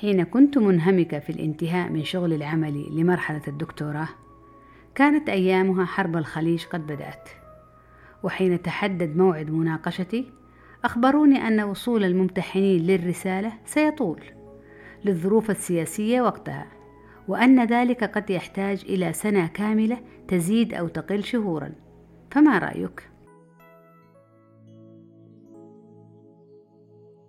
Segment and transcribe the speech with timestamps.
[0.00, 4.08] حين كنت منهمكة في الانتهاء من شغل العملي لمرحلة الدكتوراه
[4.94, 7.28] كانت أيامها حرب الخليج قد بدأت
[8.22, 10.32] وحين تحدد موعد مناقشتي
[10.84, 14.20] أخبروني أن وصول الممتحنين للرسالة سيطول
[15.04, 16.66] للظروف السياسية وقتها
[17.28, 21.72] وأن ذلك قد يحتاج إلى سنة كاملة تزيد أو تقل شهورا
[22.30, 23.10] فما رأيك؟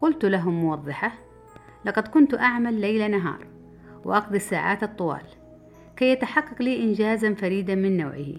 [0.01, 1.26] قلت لهم موضحة
[1.87, 3.47] لقد كنت أعمل ليل نهار
[4.05, 5.25] وأقضي الساعات الطوال
[5.97, 8.33] كي يتحقق لي إنجازا فريدا من نوعه.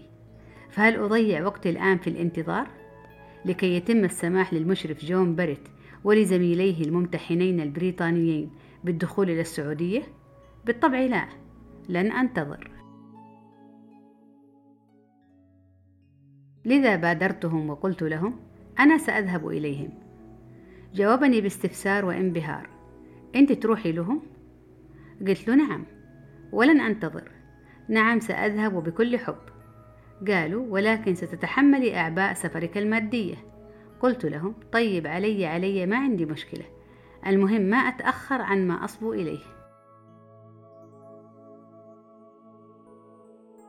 [0.70, 2.68] فهل أضيع وقتي الآن في الانتظار؟
[3.44, 5.68] لكي يتم السماح للمشرف جون بريت
[6.04, 8.50] ولزميليه الممتحنين البريطانيين
[8.84, 10.02] بالدخول إلى السعودية؟
[10.66, 11.28] بالطبع لا
[11.88, 12.70] لن أنتظر.
[16.64, 18.40] لذا بادرتهم وقلت لهم
[18.78, 19.90] أنا سأذهب إليهم.
[20.94, 22.77] جاوبني باستفسار وانبهار.
[23.34, 24.22] أنت تروحي لهم؟
[25.26, 25.84] قلت له نعم
[26.52, 27.30] ولن أنتظر.
[27.88, 29.38] نعم سأذهب وبكل حب.
[30.28, 33.36] قالوا ولكن ستتحملي أعباء سفرك المادية.
[34.00, 36.64] قلت لهم طيب علي علي ما عندي مشكلة.
[37.26, 39.40] المهم ما أتأخر عن ما أصبو إليه.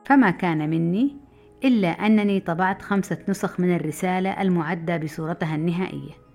[0.05, 1.17] فما كان مني
[1.63, 6.28] إلا أنني طبعت خمسة نسخ من الرسالة المعدة بصورتها النهائية.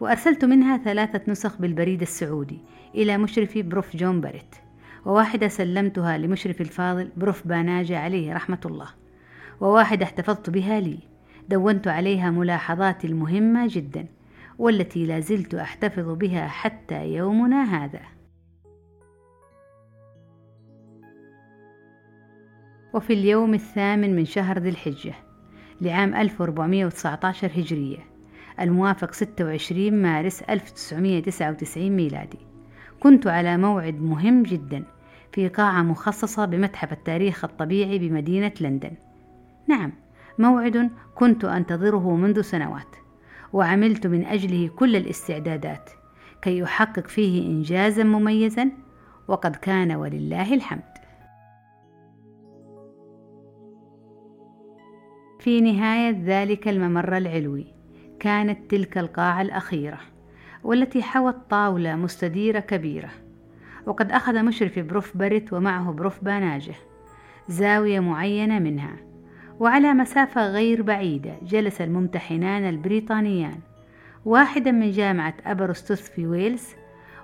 [0.00, 2.58] وأرسلت منها ثلاثة نسخ بالبريد السعودي
[2.94, 4.54] إلى مشرفي prof جون باريت
[5.04, 8.88] وواحدة سلمتها لمشرف الفاضل prof باناجة عليه رحمة الله
[9.60, 10.98] وواحدة احتفظت بها لي
[11.48, 14.06] دونت عليها ملاحظاتي المهمة جدا
[14.58, 18.00] والتي لا زلت أحتفظ بها حتى يومنا هذا.
[22.94, 25.14] وفي اليوم الثامن من شهر ذي الحجة
[25.80, 28.17] لعام 1419 هجرية
[28.60, 32.38] الموافق 26 مارس 1999 ميلادي.
[33.00, 34.84] كنت على موعد مهم جدا
[35.32, 38.92] في قاعة مخصصة بمتحف التاريخ الطبيعي بمدينة لندن.
[39.66, 39.92] نعم
[40.38, 42.96] موعد كنت أنتظره منذ سنوات
[43.52, 45.90] وعملت من أجله كل الاستعدادات
[46.42, 48.70] كي أحقق فيه إنجازا مميزا
[49.28, 50.98] وقد كان ولله الحمد.
[55.38, 57.77] في نهاية ذلك الممر العلوي
[58.20, 60.00] كانت تلك القاعة الأخيرة
[60.64, 63.10] والتي حوت طاولة مستديرة كبيرة.
[63.86, 66.74] وقد أخذ مشرف prof بريت ومعه prof باناجه
[67.48, 68.96] زاوية معينة منها
[69.60, 73.58] وعلى مسافة غير بعيدة جلس الممتحنان البريطانيان
[74.24, 76.68] واحدا من جامعة أبريستويث في ويلز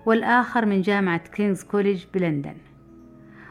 [0.06, 2.56] والآخر من جامعة كينغز كوليج بلندن.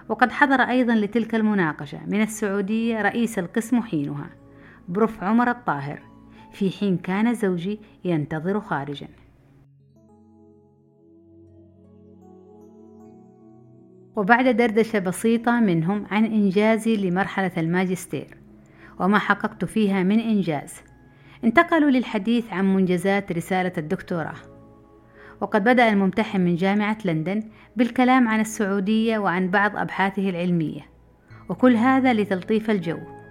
[0.10, 4.30] وقد حضر أيضا لتلك المناقشة من السعودية رئيس القسم حينها
[4.88, 6.13] prof عمر الطاهر.
[6.54, 9.08] في حين كان زوجي ينتظر خارجا.
[14.16, 18.38] وبعد دردشة بسيطة منهم عن إنجازي لمرحلة الماجستير
[19.00, 20.74] وما حققت فيها من إنجاز.
[21.44, 24.36] انتقلوا للحديث عن منجزات رسالة الدكتوراه.
[25.42, 27.44] وقد بدأ الممتحن من جامعة لندن
[27.76, 30.82] بالكلام عن السعودية وعن بعض أبحاثه العلمية
[31.50, 33.23] وكل هذا لتلطيف الجو.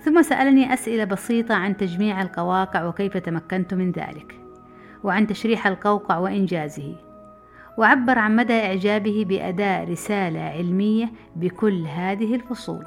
[0.00, 4.40] ثم سألني أسئلة بسيطة عن تجميع القواقع وكيف تمكنت من ذلك
[5.04, 6.94] وعن تشريح القوقع وإنجازه
[7.78, 12.84] وعبر عن مدى إعجابه بأداء رسالة علمية بكل هذه الفصول.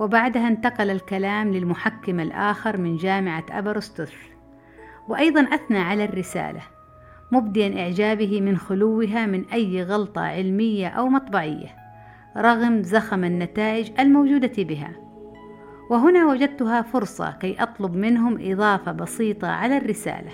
[0.00, 4.14] وبعدها انتقل الكلام للمحكم الآخر من جامعة أبرستوث
[5.08, 6.62] وأيضا أثنى على الرسالة
[7.32, 11.79] مبديا إعجابه من خلوها من أي غلطة علمية أو مطبعية.
[12.36, 14.90] رغم زخم النتائج الموجودة بها.
[15.90, 20.32] وهنا وجدتها فرصة كي أطلب منهم إضافة بسيطة على الرسالة.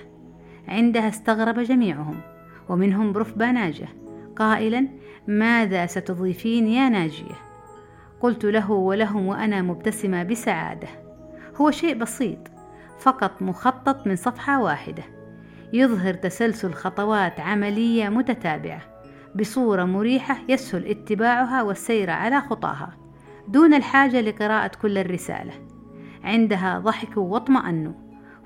[0.68, 2.20] عندها استغرب جميعهم
[2.68, 3.88] ومنهم بروف باناجة
[4.36, 4.88] قائلا
[5.26, 7.34] ماذا ستضيفين يا ناجية؟
[8.20, 10.88] قلت له ولهم وأنا مبتسمة بسعادة.
[11.56, 12.38] هو شيء بسيط
[12.98, 15.02] فقط مخطط من صفحة واحدة.
[15.72, 18.95] يظهر تسلسل خطوات عملية متتابعة.
[19.36, 22.96] بصورة مريحة يسهل اتباعها والسير على خطاها
[23.48, 25.52] دون الحاجة لقراءة كل الرسالة.
[26.24, 27.92] عندها ضحكوا واطمأنوا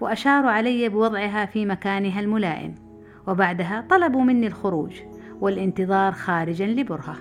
[0.00, 2.75] وأشاروا علي بوضعها في مكانها الملائم.
[3.28, 5.00] وبعدها طلبوا مني الخروج
[5.40, 7.16] والانتظار خارجا لبرهة.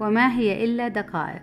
[0.00, 1.42] وما هي إلا دقائق.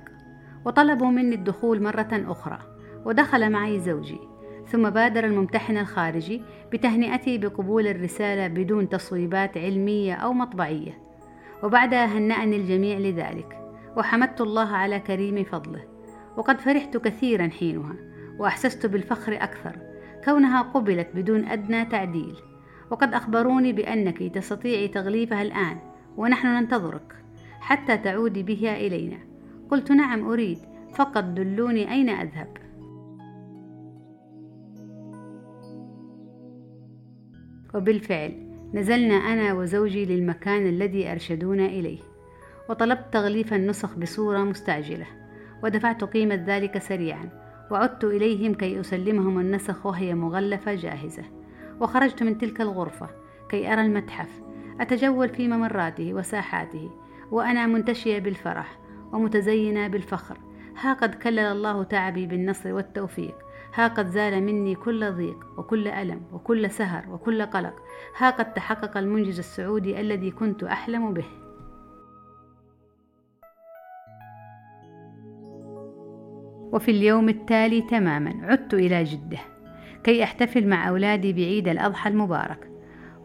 [0.65, 2.59] وطلبوا مني الدخول مرة أخرى
[3.05, 4.34] ودخل معي زوجي.
[4.67, 6.41] ثم بادر الممتحن الخارجي
[6.73, 10.97] بتهنئتي بقبول الرسالة بدون تصويبات علمية أو مطبعية.
[11.63, 13.59] وبعدها هنأني الجميع لذلك.
[13.97, 15.83] وحمدت الله على كريم فضله.
[16.37, 17.95] وقد فرحت كثيرا حينها.
[18.39, 19.75] وأحسست بالفخر أكثر.
[20.25, 22.35] كونها قبلت بدون أدنى تعديل.
[22.91, 25.77] وقد أخبروني بأنك تستطيعي تغليفها الآن.
[26.17, 27.15] ونحن ننتظرك.
[27.59, 29.17] حتى تعودي بها إلينا.
[29.71, 30.57] قلت نعم أريد.
[30.95, 32.64] فقط دلوني أين أذهب.
[37.75, 38.33] وبالفعل
[38.73, 41.99] نزلنا أنا وزوجي للمكان الذي أرشدونا إليه
[42.69, 45.05] وطلبت تغليف النسخ بصورة مستعجلة
[45.63, 47.29] ودفعت قيمة ذلك سريعا
[47.71, 51.23] وعدت إليهم كي أسلمهم النسخ وهي مغلفة جاهزة
[51.79, 53.09] وخرجت من تلك الغرفة
[53.49, 54.29] كي أرى المتحف
[54.81, 56.91] أتجول في ممراته وساحاته
[57.31, 58.79] وأنا منتشية بالفرح
[59.13, 60.37] ومتزينة بالفخر
[60.81, 63.35] ها قد كلل الله تعبي بالنصر والتوفيق.
[63.75, 67.75] ها قد زال مني كل ضيق وكل ألم وكل سهر وكل قلق.
[68.17, 71.25] ها قد تحقق المنجز السعودي الذي كنت أحلم به.
[76.73, 79.37] وفي اليوم التالي تماما عدت إلى جدة
[80.03, 82.71] كي أحتفل مع أولادي بعيد الأضحى المبارك.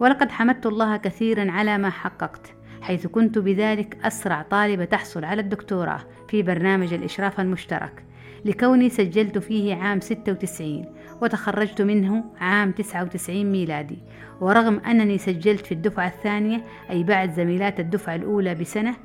[0.00, 6.00] ولقد حمدت الله كثيرا على ما حققت حيث كنت بذلك أسرع طالبة تحصل على الدكتوراه
[6.29, 8.09] في برنامج الإشراف المشترك.
[8.44, 10.84] لكوني سجلت فيه عام 96
[11.22, 13.98] وتخرجت منه عام 99 ميلادي.
[14.40, 18.96] ورغم أنني سجلت في الدفعة الثانية أي بعد زميلات الدفعة الأولى بسنة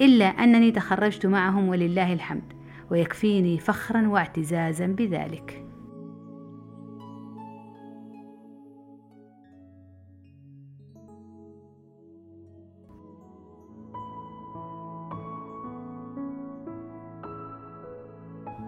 [0.00, 2.52] إلا أنني تخرجت معهم ولله الحمد
[2.90, 5.69] ويكفيني فخرا واعتزازا بذلك.